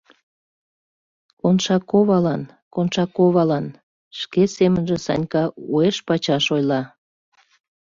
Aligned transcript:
«Коншаковалан, 1.41 2.41
Коншаковалан...»— 2.73 3.65
шке 4.19 4.43
семынже 4.57 4.97
Санька 5.05 5.43
уэш- 5.73 6.03
пачаш 6.07 6.45
ойла. 6.55 6.81